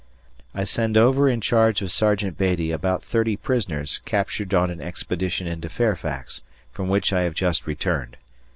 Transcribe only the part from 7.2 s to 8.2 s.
have just returned.